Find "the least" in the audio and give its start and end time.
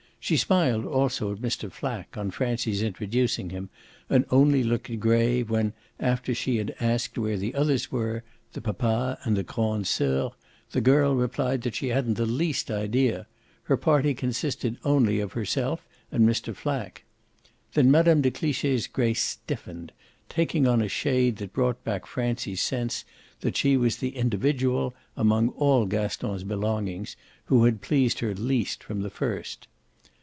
12.13-12.69